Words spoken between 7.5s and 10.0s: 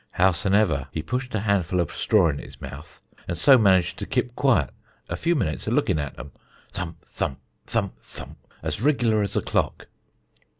thump, thump, as riglar as a clock.